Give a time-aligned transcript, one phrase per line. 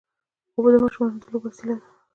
[0.55, 1.85] اوبه د ماشومانو د لوبو وسیله ده.